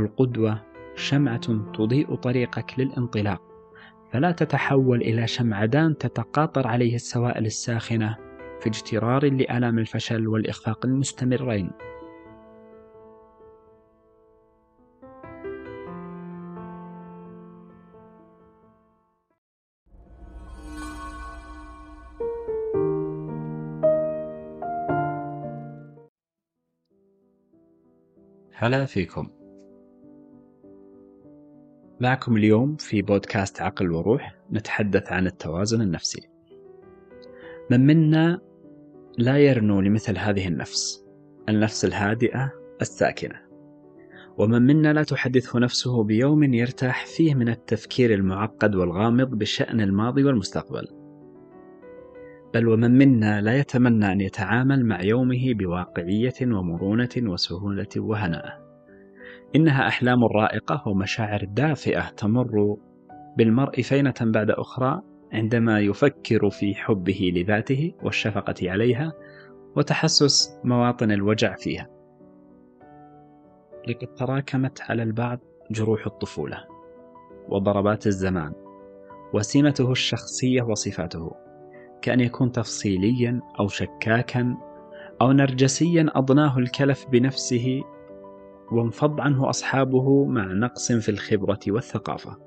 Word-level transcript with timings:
القدوة 0.00 0.62
شمعة 0.96 1.72
تضيء 1.72 2.14
طريقك 2.14 2.78
للانطلاق 2.78 3.42
فلا 4.12 4.30
تتحول 4.30 5.02
إلى 5.02 5.26
شمعدان 5.26 5.98
تتقاطر 5.98 6.66
عليه 6.66 6.94
السوائل 6.94 7.46
الساخنة 7.46 8.16
في 8.60 8.66
اجترار 8.66 9.24
لآلام 9.24 9.78
الفشل 9.78 10.28
والإخفاق 10.28 10.86
المستمرين. 10.86 11.70
هلا 28.52 28.84
فيكم. 28.84 29.43
معكم 32.04 32.36
اليوم 32.36 32.76
في 32.76 33.02
بودكاست 33.02 33.62
عقل 33.62 33.92
وروح 33.92 34.36
نتحدث 34.52 35.12
عن 35.12 35.26
التوازن 35.26 35.80
النفسي. 35.80 36.28
من 37.70 37.86
منا 37.86 38.40
لا 39.18 39.38
يرنو 39.38 39.80
لمثل 39.80 40.18
هذه 40.18 40.48
النفس 40.48 41.04
النفس 41.48 41.84
الهادئة 41.84 42.52
الساكنة. 42.80 43.40
ومن 44.38 44.62
منا 44.62 44.92
لا 44.92 45.02
تحدثه 45.02 45.58
نفسه 45.58 46.04
بيوم 46.04 46.54
يرتاح 46.54 47.06
فيه 47.06 47.34
من 47.34 47.48
التفكير 47.48 48.14
المعقد 48.14 48.74
والغامض 48.74 49.30
بشأن 49.30 49.80
الماضي 49.80 50.24
والمستقبل. 50.24 50.88
بل 52.54 52.68
ومن 52.68 52.98
منا 52.98 53.40
لا 53.40 53.58
يتمنى 53.58 54.12
أن 54.12 54.20
يتعامل 54.20 54.86
مع 54.86 55.02
يومه 55.02 55.54
بواقعية 55.54 56.34
ومرونة 56.42 57.10
وسهولة 57.16 57.88
وهناء. 57.96 58.63
إنها 59.56 59.88
أحلام 59.88 60.24
رائقة 60.24 60.82
ومشاعر 60.86 61.44
دافئة 61.44 62.08
تمر 62.08 62.76
بالمرء 63.36 63.82
فينة 63.82 64.14
بعد 64.20 64.50
أخرى 64.50 65.00
عندما 65.32 65.80
يفكر 65.80 66.50
في 66.50 66.74
حبه 66.74 67.32
لذاته 67.34 67.94
والشفقة 68.02 68.70
عليها 68.70 69.12
وتحسس 69.76 70.60
مواطن 70.64 71.10
الوجع 71.10 71.54
فيها. 71.54 71.88
لقد 73.88 74.14
تراكمت 74.14 74.80
على 74.80 75.02
البعض 75.02 75.38
جروح 75.70 76.06
الطفولة 76.06 76.58
وضربات 77.48 78.06
الزمان 78.06 78.52
وسمته 79.34 79.90
الشخصية 79.90 80.62
وصفاته 80.62 81.30
كأن 82.02 82.20
يكون 82.20 82.50
تفصيليا 82.50 83.40
أو 83.60 83.68
شكاكا 83.68 84.56
أو 85.22 85.32
نرجسيا 85.32 86.06
أضناه 86.14 86.58
الكلف 86.58 87.06
بنفسه 87.12 87.82
وانفض 88.72 89.20
عنه 89.20 89.50
أصحابه 89.50 90.24
مع 90.24 90.44
نقص 90.44 90.92
في 90.92 91.08
الخبرة 91.08 91.60
والثقافة. 91.68 92.38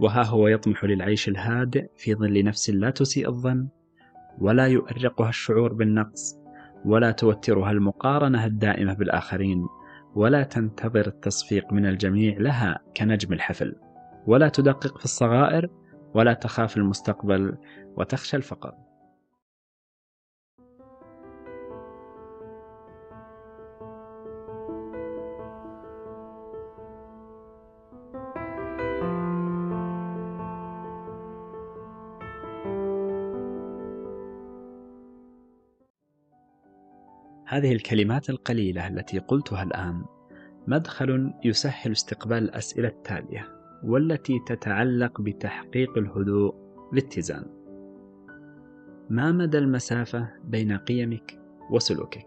وها 0.00 0.24
هو 0.24 0.48
يطمح 0.48 0.84
للعيش 0.84 1.28
الهادئ 1.28 1.86
في 1.96 2.14
ظل 2.14 2.44
نفس 2.44 2.70
لا 2.70 2.90
تسيء 2.90 3.28
الظن 3.28 3.68
ولا 4.38 4.66
يؤرقها 4.66 5.28
الشعور 5.28 5.72
بالنقص 5.72 6.38
ولا 6.84 7.10
توترها 7.10 7.70
المقارنة 7.70 8.46
الدائمة 8.46 8.94
بالآخرين 8.94 9.66
ولا 10.14 10.42
تنتظر 10.42 11.06
التصفيق 11.06 11.72
من 11.72 11.86
الجميع 11.86 12.38
لها 12.38 12.78
كنجم 12.96 13.32
الحفل. 13.32 13.74
ولا 14.26 14.48
تدقق 14.48 14.98
في 14.98 15.04
الصغائر 15.04 15.68
ولا 16.14 16.32
تخاف 16.32 16.76
المستقبل 16.76 17.56
وتخشى 17.96 18.36
الفقر. 18.36 18.74
هذه 37.52 37.72
الكلمات 37.72 38.30
القليلة 38.30 38.88
التي 38.88 39.18
قلتها 39.18 39.62
الآن 39.62 40.04
مدخل 40.66 41.32
يسهل 41.44 41.92
استقبال 41.92 42.38
الأسئلة 42.38 42.88
التالية 42.88 43.48
والتي 43.84 44.38
تتعلق 44.46 45.20
بتحقيق 45.20 45.98
الهدوء 45.98 46.54
باتزان. 46.92 47.44
ما 49.10 49.32
مدى 49.32 49.58
المسافة 49.58 50.28
بين 50.44 50.76
قيمك 50.76 51.40
وسلوكك؟ 51.70 52.26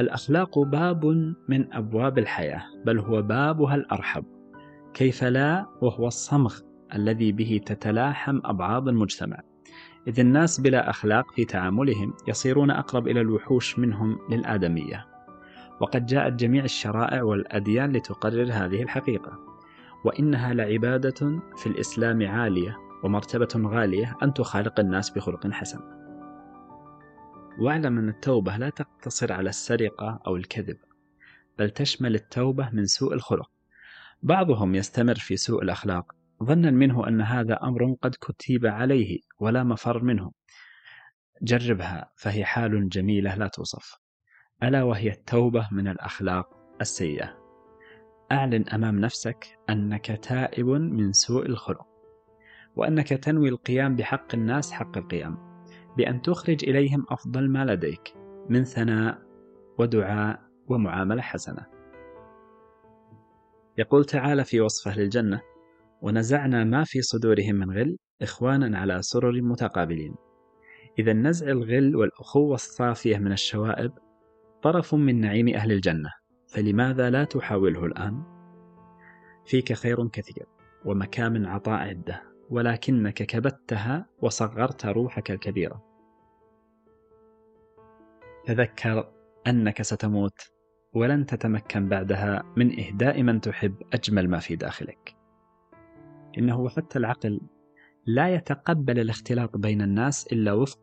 الأخلاق 0.00 0.58
باب 0.58 1.04
من 1.48 1.72
أبواب 1.72 2.18
الحياة، 2.18 2.62
بل 2.84 2.98
هو 2.98 3.22
بابها 3.22 3.74
الأرحب. 3.74 4.24
كيف 4.94 5.24
لا 5.24 5.66
وهو 5.82 6.06
الصمغ 6.06 6.60
الذي 6.94 7.32
به 7.32 7.60
تتلاحم 7.66 8.40
أبعاد 8.44 8.88
المجتمع. 8.88 9.40
إذ 10.06 10.20
الناس 10.20 10.60
بلا 10.60 10.90
أخلاق 10.90 11.32
في 11.32 11.44
تعاملهم 11.44 12.14
يصيرون 12.28 12.70
أقرب 12.70 13.08
إلى 13.08 13.20
الوحوش 13.20 13.78
منهم 13.78 14.18
للآدمية. 14.30 15.06
وقد 15.80 16.06
جاءت 16.06 16.32
جميع 16.32 16.64
الشرائع 16.64 17.22
والأديان 17.22 17.92
لتقرر 17.92 18.48
هذه 18.52 18.82
الحقيقة. 18.82 19.38
وإنها 20.04 20.54
لعبادة 20.54 21.40
في 21.56 21.66
الإسلام 21.66 22.26
عالية 22.26 22.76
ومرتبة 23.04 23.68
غالية 23.68 24.16
أن 24.22 24.34
تخالق 24.34 24.80
الناس 24.80 25.10
بخلق 25.10 25.46
حسن. 25.46 25.80
واعلم 27.58 27.98
أن 27.98 28.08
التوبة 28.08 28.56
لا 28.56 28.70
تقتصر 28.70 29.32
على 29.32 29.48
السرقة 29.48 30.20
أو 30.26 30.36
الكذب 30.36 30.76
بل 31.58 31.70
تشمل 31.70 32.14
التوبة 32.14 32.70
من 32.72 32.86
سوء 32.86 33.14
الخلق. 33.14 33.50
بعضهم 34.22 34.74
يستمر 34.74 35.14
في 35.14 35.36
سوء 35.36 35.62
الأخلاق 35.62 36.15
ظنا 36.42 36.70
منه 36.70 37.08
أن 37.08 37.20
هذا 37.20 37.58
أمر 37.62 37.96
قد 38.02 38.14
كتب 38.20 38.66
عليه 38.66 39.20
ولا 39.40 39.64
مفر 39.64 40.04
منه. 40.04 40.32
جربها 41.42 42.10
فهي 42.16 42.44
حال 42.44 42.88
جميلة 42.88 43.34
لا 43.34 43.48
توصف. 43.48 43.94
ألا 44.62 44.82
وهي 44.82 45.10
التوبة 45.10 45.68
من 45.72 45.88
الأخلاق 45.88 46.48
السيئة. 46.80 47.46
أعلن 48.32 48.68
أمام 48.68 48.98
نفسك 48.98 49.58
أنك 49.70 50.06
تائب 50.06 50.66
من 50.66 51.12
سوء 51.12 51.46
الخلق 51.46 51.86
وأنك 52.76 53.08
تنوي 53.08 53.48
القيام 53.48 53.96
بحق 53.96 54.34
الناس 54.34 54.72
حق 54.72 54.98
القيام 54.98 55.62
بأن 55.96 56.22
تخرج 56.22 56.68
إليهم 56.68 57.06
أفضل 57.10 57.50
ما 57.50 57.64
لديك 57.64 58.14
من 58.48 58.64
ثناء 58.64 59.18
ودعاء 59.78 60.42
ومعاملة 60.68 61.22
حسنة. 61.22 61.66
يقول 63.78 64.04
تعالى 64.04 64.44
في 64.44 64.60
وصفه 64.60 64.96
للجنة 64.96 65.40
ونزعنا 66.02 66.64
ما 66.64 66.84
في 66.84 67.02
صدورهم 67.02 67.54
من 67.54 67.70
غل 67.78 67.96
إخوانا 68.22 68.78
على 68.78 69.02
سرر 69.02 69.42
متقابلين. 69.42 70.14
إذا 70.98 71.12
نزع 71.12 71.46
الغل 71.46 71.96
والأخوة 71.96 72.54
الصافية 72.54 73.18
من 73.18 73.32
الشوائب 73.32 73.92
طرف 74.62 74.94
من 74.94 75.20
نعيم 75.20 75.48
أهل 75.48 75.72
الجنة 75.72 76.10
فلماذا 76.48 77.10
لا 77.10 77.24
تحاوله 77.24 77.84
الآن؟ 77.84 78.22
فيك 79.46 79.72
خير 79.72 80.08
كثير 80.08 80.46
ومكامن 80.84 81.46
عطاء 81.46 81.78
عدة 81.78 82.22
ولكنك 82.50 83.14
كبتها 83.14 84.06
وصغرت 84.22 84.86
روحك 84.86 85.30
الكبيرة. 85.30 85.82
تذكر 88.44 89.12
أنك 89.46 89.82
ستموت 89.82 90.40
ولن 90.94 91.26
تتمكن 91.26 91.88
بعدها 91.88 92.42
من 92.56 92.80
إهداء 92.80 93.22
من 93.22 93.40
تحب 93.40 93.74
أجمل 93.92 94.28
ما 94.28 94.38
في 94.38 94.56
داخلك. 94.56 95.15
إنه 96.38 96.68
حتى 96.68 96.98
العقل 96.98 97.40
لا 98.06 98.34
يتقبل 98.34 98.98
الاختلاط 98.98 99.56
بين 99.56 99.82
الناس 99.82 100.26
إلا 100.32 100.52
وفق 100.52 100.78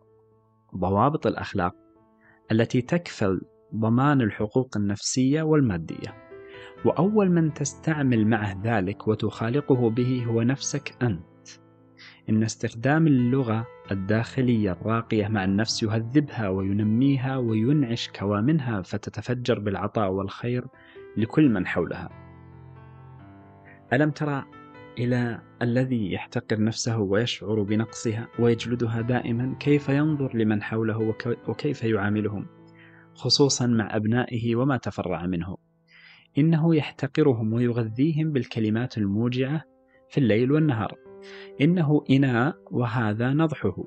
ضوابط 0.77 1.27
الأخلاق 1.27 1.75
التي 2.51 2.81
تكفل 2.81 3.41
ضمان 3.75 4.21
الحقوق 4.21 4.77
النفسية 4.77 5.41
والمادية. 5.41 6.23
وأول 6.85 7.31
من 7.31 7.53
تستعمل 7.53 8.27
معه 8.27 8.61
ذلك 8.63 9.07
وتخالقه 9.07 9.89
به 9.89 10.25
هو 10.25 10.41
نفسك 10.41 11.03
أنت. 11.03 11.23
إن 12.29 12.43
استخدام 12.43 13.07
اللغة 13.07 13.67
الداخلية 13.91 14.71
الراقية 14.71 15.27
مع 15.27 15.43
النفس 15.43 15.83
يهذبها 15.83 16.49
وينميها 16.49 17.37
وينعش 17.37 18.09
كوامنها 18.19 18.81
فتتفجر 18.81 19.59
بالعطاء 19.59 20.11
والخير 20.11 20.67
لكل 21.17 21.49
من 21.49 21.67
حولها. 21.67 22.09
ألم 23.93 24.11
ترى 24.11 24.45
إلى 24.97 25.41
الذي 25.61 26.13
يحتقر 26.13 26.63
نفسه 26.63 26.99
ويشعر 26.99 27.63
بنقصها 27.63 28.27
ويجلدها 28.39 29.01
دائما 29.01 29.55
كيف 29.59 29.89
ينظر 29.89 30.37
لمن 30.37 30.63
حوله 30.63 31.15
وكيف 31.47 31.83
يعاملهم 31.83 32.47
خصوصا 33.15 33.67
مع 33.67 33.95
أبنائه 33.95 34.55
وما 34.55 34.77
تفرع 34.77 35.25
منه. 35.25 35.57
إنه 36.37 36.75
يحتقرهم 36.75 37.53
ويغذيهم 37.53 38.31
بالكلمات 38.31 38.97
الموجعة 38.97 39.63
في 40.09 40.17
الليل 40.17 40.51
والنهار. 40.51 40.95
إنه 41.61 42.03
إناء 42.09 42.55
وهذا 42.71 43.33
نضحه. 43.33 43.83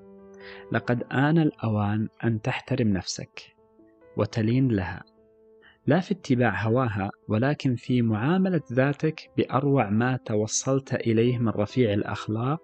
لقد 0.72 1.02
آن 1.02 1.38
الأوان 1.38 2.08
أن 2.24 2.40
تحترم 2.40 2.88
نفسك 2.88 3.56
وتلين 4.16 4.68
لها. 4.68 5.02
لا 5.86 6.00
في 6.00 6.14
اتباع 6.14 6.62
هواها 6.62 7.10
ولكن 7.28 7.76
في 7.76 8.02
معاملة 8.02 8.60
ذاتك 8.72 9.30
بأروع 9.36 9.90
ما 9.90 10.16
توصلت 10.16 10.94
إليه 10.94 11.38
من 11.38 11.48
رفيع 11.48 11.92
الأخلاق 11.92 12.60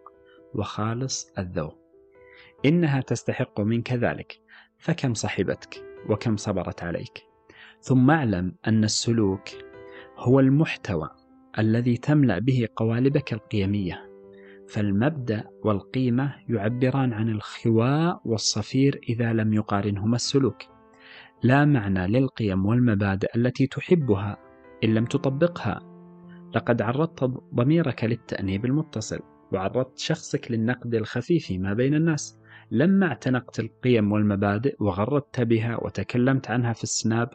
وخالص 0.54 1.32
الذوق. 1.38 1.78
إنها 2.64 3.00
تستحق 3.00 3.60
منك 3.60 3.92
ذلك. 3.92 4.40
فكم 4.78 5.14
صحبتك؟ 5.14 5.84
وكم 6.08 6.36
صبرت 6.36 6.82
عليك؟ 6.82 7.22
ثم 7.80 8.10
اعلم 8.10 8.54
أن 8.66 8.84
السلوك 8.84 9.48
هو 10.16 10.40
المحتوى 10.40 11.10
الذي 11.58 11.96
تملأ 11.96 12.38
به 12.38 12.68
قوالبك 12.76 13.32
القيمية. 13.32 14.12
فالمبدأ 14.68 15.44
والقيمة 15.64 16.34
يعبران 16.48 17.12
عن 17.12 17.28
الخواء 17.28 18.20
والصفير 18.25 19.00
إذا 19.08 19.32
لم 19.32 19.52
يقارنهما 19.52 20.16
السلوك. 20.16 20.71
لا 21.42 21.64
معنى 21.64 22.06
للقيم 22.06 22.66
والمبادئ 22.66 23.36
التي 23.36 23.66
تحبها 23.66 24.36
إن 24.84 24.94
لم 24.94 25.04
تطبقها. 25.04 25.80
لقد 26.54 26.82
عرضت 26.82 27.24
ضميرك 27.54 28.04
للتأنيب 28.04 28.64
المتصل 28.64 29.20
وعرضت 29.52 29.98
شخصك 29.98 30.50
للنقد 30.50 30.94
الخفي 30.94 31.38
فيما 31.38 31.72
بين 31.72 31.94
الناس. 31.94 32.38
لما 32.70 33.06
اعتنقت 33.06 33.60
القيم 33.60 34.12
والمبادئ 34.12 34.76
وغردت 34.80 35.40
بها 35.40 35.76
وتكلمت 35.84 36.50
عنها 36.50 36.72
في 36.72 36.82
السناب 36.82 37.28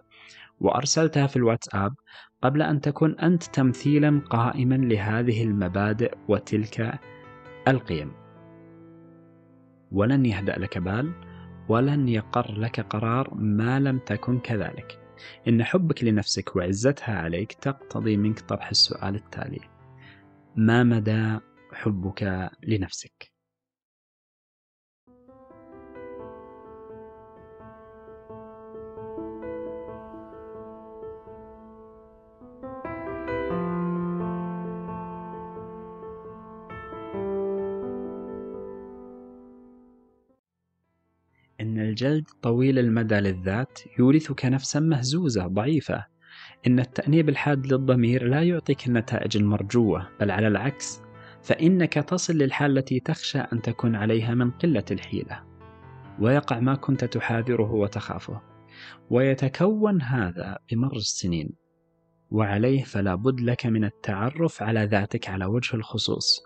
وأرسلتها 0.59 1.27
في 1.27 1.35
الواتساب 1.35 1.93
قبل 2.41 2.61
أن 2.61 2.81
تكون 2.81 3.19
أنت 3.19 3.43
تمثيلا 3.43 4.21
قائما 4.29 4.75
لهذه 4.75 5.43
المبادئ 5.43 6.13
وتلك 6.27 6.99
القيم. 7.67 8.11
ولن 9.91 10.25
يهدأ 10.25 10.59
لك 10.59 10.77
بال؟ 10.77 11.26
ولن 11.69 12.07
يقر 12.07 12.51
لك 12.51 12.79
قرار 12.79 13.33
ما 13.33 13.79
لم 13.79 13.99
تكن 13.99 14.39
كذلك. 14.39 14.99
إن 15.47 15.63
حبك 15.63 16.03
لنفسك 16.03 16.55
وعزتها 16.55 17.15
عليك 17.15 17.53
تقتضي 17.53 18.17
منك 18.17 18.39
طرح 18.39 18.69
السؤال 18.69 19.15
التالي 19.15 19.59
ما 20.55 20.83
مدى 20.83 21.39
حبك 21.73 22.49
لنفسك؟ 22.63 23.36
إن 41.77 41.83
الجلد 41.83 42.23
طويل 42.41 42.79
المدى 42.79 43.15
للذات 43.15 43.79
يورثك 43.99 44.45
نفسا 44.45 44.79
مهزوزة 44.79 45.47
ضعيفة. 45.47 46.05
إن 46.67 46.79
التأنيب 46.79 47.29
الحاد 47.29 47.73
للضمير 47.73 48.27
لا 48.27 48.43
يعطيك 48.43 48.87
النتائج 48.87 49.37
المرجوة 49.37 50.07
بل 50.19 50.31
على 50.31 50.47
العكس 50.47 51.01
فإنك 51.43 51.93
تصل 51.93 52.33
للحال 52.33 52.77
التي 52.77 52.99
تخشى 52.99 53.39
أن 53.39 53.61
تكون 53.61 53.95
عليها 53.95 54.35
من 54.35 54.51
قلة 54.51 54.83
الحيلة. 54.91 55.43
ويقع 56.19 56.59
ما 56.59 56.75
كنت 56.75 57.05
تحاذره 57.05 57.71
وتخافه. 57.71 58.41
ويتكون 59.09 60.01
هذا 60.01 60.57
بمر 60.71 60.95
السنين. 60.95 61.49
وعليه 62.31 62.83
فلا 62.83 63.15
بد 63.15 63.41
لك 63.41 63.65
من 63.65 63.83
التعرف 63.83 64.63
على 64.63 64.85
ذاتك 64.85 65.29
على 65.29 65.45
وجه 65.45 65.75
الخصوص. 65.75 66.43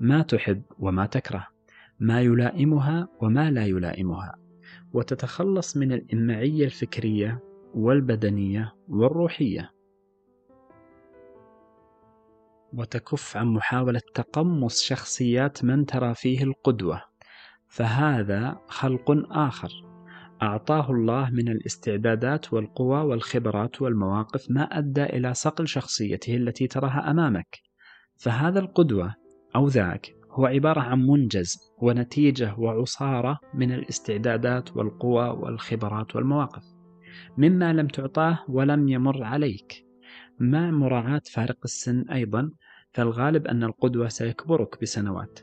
ما 0.00 0.22
تحب 0.22 0.62
وما 0.78 1.06
تكره. 1.06 1.46
ما 2.00 2.20
يلائمها 2.20 3.08
وما 3.20 3.50
لا 3.50 3.66
يلائمها. 3.66 4.41
وتتخلص 4.94 5.76
من 5.76 5.92
الإمعية 5.92 6.64
الفكرية 6.64 7.40
والبدنية 7.74 8.74
والروحية. 8.88 9.70
وتكف 12.72 13.36
عن 13.36 13.46
محاولة 13.46 14.00
تقمص 14.14 14.82
شخصيات 14.82 15.64
من 15.64 15.86
ترى 15.86 16.14
فيه 16.14 16.42
القدوة. 16.42 17.02
فهذا 17.68 18.60
خلق 18.66 19.10
آخر. 19.30 19.70
أعطاه 20.42 20.90
الله 20.90 21.30
من 21.30 21.48
الاستعدادات 21.48 22.52
والقوى 22.52 23.00
والخبرات 23.00 23.82
والمواقف 23.82 24.50
ما 24.50 24.62
أدى 24.62 25.04
إلى 25.04 25.34
صقل 25.34 25.68
شخصيته 25.68 26.36
التي 26.36 26.66
تراها 26.66 27.10
أمامك. 27.10 27.58
فهذا 28.16 28.60
القدوة 28.60 29.14
أو 29.56 29.68
ذاك 29.68 30.21
هو 30.32 30.46
عبارة 30.46 30.80
عن 30.80 31.06
منجز 31.06 31.72
ونتيجة 31.78 32.54
وعصارة 32.58 33.38
من 33.54 33.72
الاستعدادات 33.72 34.76
والقوى 34.76 35.28
والخبرات 35.28 36.16
والمواقف. 36.16 36.62
مما 37.38 37.72
لم 37.72 37.88
تعطاه 37.88 38.38
ولم 38.48 38.88
يمر 38.88 39.24
عليك. 39.24 39.86
مع 40.38 40.70
مراعاة 40.70 41.22
فارق 41.32 41.58
السن 41.64 42.04
أيضا 42.10 42.50
فالغالب 42.92 43.46
أن 43.46 43.64
القدوة 43.64 44.08
سيكبرك 44.08 44.80
بسنوات. 44.82 45.40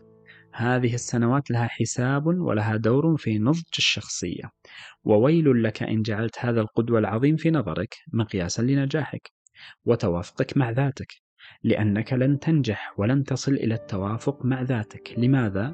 هذه 0.54 0.94
السنوات 0.94 1.52
لها 1.52 1.68
حساب 1.68 2.26
ولها 2.26 2.76
دور 2.76 3.18
في 3.18 3.40
نضج 3.40 3.64
الشخصية. 3.78 4.52
وويل 5.04 5.64
لك 5.64 5.84
إن 5.84 6.02
جعلت 6.02 6.36
هذا 6.40 6.62
القدوة 6.62 7.00
العظيم 7.00 7.36
في 7.36 7.52
نظرك 7.52 7.96
مقياسا 8.14 8.62
لنجاحك. 8.62 9.32
وتوافقك 9.86 10.58
مع 10.58 10.70
ذاتك. 10.70 11.29
لأنك 11.64 12.14
لن 12.14 12.40
تنجح 12.40 12.94
ولن 12.98 13.24
تصل 13.24 13.54
إلى 13.54 13.74
التوافق 13.74 14.46
مع 14.46 14.62
ذاتك. 14.62 15.14
لماذا؟ 15.18 15.74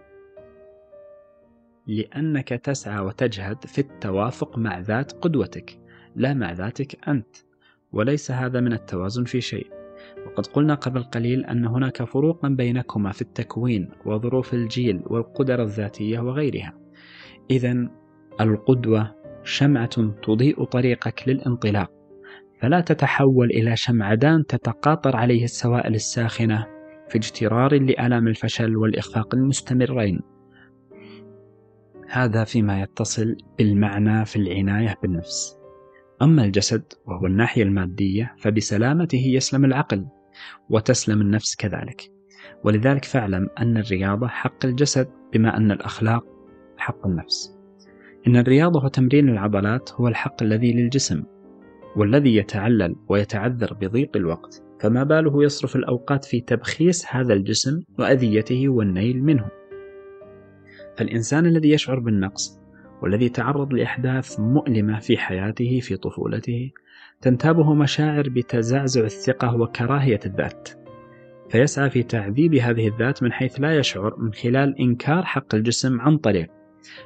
لأنك 1.88 2.50
تسعى 2.50 3.00
وتجهد 3.00 3.66
في 3.66 3.82
التوافق 3.82 4.58
مع 4.58 4.80
ذات 4.80 5.12
قدوتك 5.12 5.80
لا 6.16 6.34
مع 6.34 6.52
ذاتك 6.52 7.08
أنت 7.08 7.36
وليس 7.92 8.32
هذا 8.32 8.60
من 8.60 8.74
التوازن 8.74 9.24
في 9.24 9.42
شيء. 9.42 9.68
وقد 10.26 10.48
قلنا 10.48 10.76
قبل 10.76 11.04
قليل 11.04 11.46
أن 11.46 11.66
هناك 11.66 12.04
فروقا 12.04 12.50
بينكما 12.50 13.12
في 13.12 13.22
التكوين 13.22 13.90
وظروف 14.06 14.54
الجيل 14.54 15.02
والقدر 15.06 15.64
الذاتية 15.64 16.20
وغيرها. 16.20 16.74
إذا 17.52 17.90
القدوة 18.42 19.16
شمعة 19.44 20.14
تضيء 20.24 20.64
طريقك 20.64 21.28
للانطلاق. 21.28 21.92
فلا 22.62 22.82
تتحول 22.82 23.50
إلى 23.52 23.76
شمعدان 23.76 24.46
تتقاطر 24.46 25.16
عليه 25.16 25.44
السوائل 25.44 25.96
الساخنة 25.96 26.68
في 27.10 27.18
اجترار 27.18 27.74
لآلام 27.74 28.28
الفشل 28.28 28.78
والإخفاق 28.78 29.36
المستمرين. 29.36 30.20
هذا 32.10 32.44
فيما 32.44 32.82
يتصل 32.82 33.36
بالمعنى 33.58 34.26
في 34.26 34.36
العناية 34.36 34.96
بالنفس. 35.02 35.58
أما 36.22 36.46
الجسد 36.46 36.84
وهو 37.06 37.26
الناحية 37.26 37.64
المادية 37.64 38.36
فبسلامته 38.38 39.24
يسلم 39.28 39.66
العقل 39.66 40.06
وتسلم 40.70 41.22
النفس 41.22 41.56
كذلك. 41.56 42.12
ولذلك 42.64 43.06
فاعلم 43.06 43.50
أن 43.60 43.78
الرياضة 43.78 44.28
حق 44.28 44.66
الجسد 44.66 45.08
بما 45.34 45.58
أن 45.58 45.72
الأخلاق 45.72 46.24
حق 46.78 47.08
النفس. 47.08 47.58
إن 48.28 48.38
الرياضة 48.38 48.86
وتمرين 48.86 49.30
العضلات 49.30 49.92
هو 49.94 50.08
الحق 50.08 50.44
الذي 50.44 50.74
للجسم. 50.74 51.24
والذي 51.96 52.36
يتعلل 52.36 52.96
ويتعذر 53.10 53.74
بضيق 53.74 54.10
الوقت 54.16 54.64
فما 54.80 55.04
باله 55.04 55.44
يصرف 55.44 55.76
الأوقات 55.76 56.26
في 56.26 56.42
تبخيس 56.42 57.06
هذا 57.10 57.34
الجسم 57.34 57.82
وأذيته 58.00 58.70
والنيل 58.70 59.24
منه. 59.24 59.48
فالإنسان 60.98 61.46
الذي 61.46 61.70
يشعر 61.70 62.00
بالنقص 62.00 62.60
والذي 63.02 63.30
تعرض 63.30 63.74
لأحداث 63.74 64.40
مؤلمة 64.40 65.00
في 65.00 65.18
حياته 65.18 65.80
في 65.80 65.98
طفولته 65.98 66.72
تنتابه 67.22 67.74
مشاعر 67.74 68.30
بتزعزع 68.30 69.04
الثقة 69.04 69.56
وكراهية 69.56 70.20
الذات 70.26 70.70
فيسعى 71.50 71.90
في 71.90 72.04
تعذيب 72.04 72.56
هذه 72.56 72.88
الذات 72.88 73.24
من 73.24 73.32
حيث 73.32 73.60
لا 73.60 73.78
يشعر 73.78 74.20
من 74.20 74.34
خلال 74.34 74.80
إنكار 74.80 75.24
حق 75.24 75.56
الجسم 75.56 76.02
عن 76.02 76.18
طريق 76.18 76.48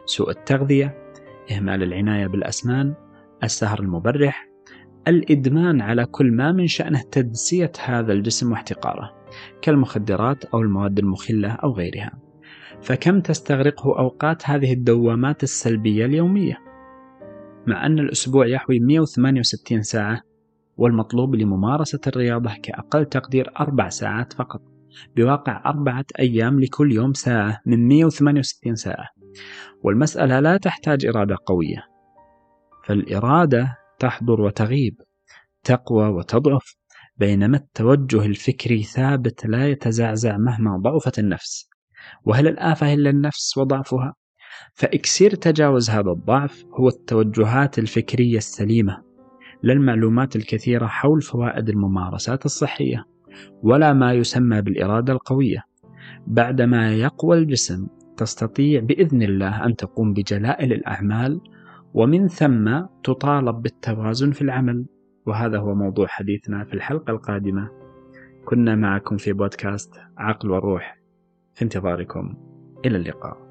سوء 0.05 0.29
التغذية 0.29 1.13
إهمال 1.51 1.84
العناية 1.84 2.27
بالأسنان 2.27 2.93
السهر 3.43 3.79
المبرح 3.79 4.49
الإدمان 5.08 5.82
على 5.82 6.06
كل 6.06 6.32
ما 6.32 6.51
من 6.51 6.68
شأنه 6.68 7.01
تدسية 7.12 7.72
هذا 7.84 8.13
الجسم 8.13 8.51
واحتقاره 8.51 9.20
كالمخدرات 9.62 10.46
أو 10.46 10.62
المواد 10.62 11.00
المخلة 11.00 11.51
أو 11.51 11.72
غيرها. 11.72 12.20
فكم 12.82 13.22
تستغرقه 13.22 14.00
أوقات 14.00 14.50
هذه 14.50 14.74
الدوامات 14.74 15.44
السلبية 15.44 16.06
اليومية؟ 16.06 16.58
مع 17.68 17.86
أن 17.86 18.00
الأسبوع 18.00 18.48
يحوي 18.48 18.79
168 18.79 19.82
ساعة 19.82 20.22
والمطلوب 20.77 21.36
لممارسة 21.36 22.00
الرياضة 22.08 22.53
كأقل 22.63 23.06
تقدير 23.06 23.51
أربع 23.60 23.89
ساعات 23.89 24.34
فقط 24.34 24.62
بواقع 25.15 25.63
أربعة 25.65 26.06
أيام 26.20 26.60
لكل 26.60 26.91
يوم 26.91 27.13
ساعة 27.13 27.62
من 27.65 27.88
168 27.88 28.75
ساعة. 28.75 29.08
والمسألة 29.84 30.39
لا 30.39 30.58
تحتاج 30.58 31.06
إرادة 31.06 31.38
قوية. 31.46 31.84
فالإرادة 32.86 33.78
تحضر 34.00 34.41
وتغيب 34.41 35.01
تقوى 35.63 36.08
وتضعف 36.08 36.75
بينما 37.18 37.58
التوجه 37.58 38.25
الفكري 38.25 38.84
ثابت 38.84 39.46
لا 39.46 39.68
يتزعزع 39.68 40.38
مهما 40.38 40.77
ضعفت 40.77 41.20
النفس 41.20 41.70
وهل 42.25 42.48
الآفة 42.48 42.94
إلا 42.94 43.10
النفس 43.10 43.58
وضعفها؟ 43.58 44.13
فإكسير 44.74 45.36
تجاوز 45.36 45.89
هذا 45.89 46.12
الضعف 46.12 46.65
هو 46.79 46.88
التوجهات 46.88 47.79
الفكرية 47.79 48.38
السليمة 48.38 49.03
لا 49.63 49.74
المعلومات 49.74 50.36
الكثيرة 50.36 50.88
حول 50.88 51.22
فوائد 51.22 51.70
الممارسات 51.70 52.46
الصحية 52.46 53.06
ولا 53.63 53.94
ما 53.94 54.13
يسمى 54.13 54.62
بالإرادة 54.62 55.13
القوية 55.13 55.63
بعدما 56.27 56.94
يقوى 56.94 57.38
الجسم 57.38 57.88
تستطيع 58.18 58.82
بإذن 58.82 59.22
الله 59.22 59.65
أن 59.65 59.75
تقوم 59.75 60.13
بجلائل 60.13 60.74
الأعمال 60.74 61.41
ومن 61.93 62.27
ثم 62.27 62.81
تطالب 63.03 63.62
بالتوازن 63.62 64.31
في 64.31 64.41
العمل. 64.41 64.86
وهذا 65.25 65.58
هو 65.58 65.75
موضوع 65.75 66.08
حديثنا 66.08 66.63
في 66.63 66.74
الحلقة 66.74 67.12
القادمة. 67.12 67.69
كنا 68.46 68.75
معكم 68.75 69.17
في 69.17 69.34
بودكاست 69.34 69.96
عقل 70.17 70.51
والروح. 70.51 71.00
في 71.53 71.65
انتظاركم. 71.65 72.36
إلى 72.86 72.98
اللقاء. 72.98 73.49